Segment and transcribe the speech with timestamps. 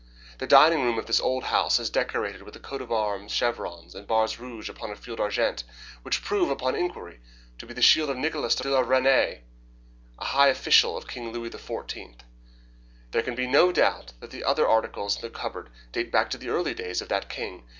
[0.39, 3.93] The dining room of this old house is decorated with a coat of arms, chevrons,
[3.93, 5.63] and bars rouge upon a field argent,
[6.01, 7.19] which prove, upon inquiry,
[7.59, 9.41] to be the shield of Nicholas de la Reynie,
[10.17, 12.15] a high official of King Louis XIV.
[13.11, 16.39] There can be no doubt that the other articles in the cupboard date back to
[16.39, 17.67] the early days of that king.